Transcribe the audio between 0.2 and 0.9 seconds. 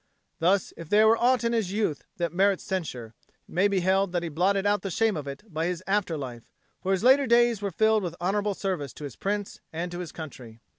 Thus if